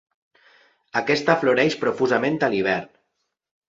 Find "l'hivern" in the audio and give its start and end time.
2.57-2.93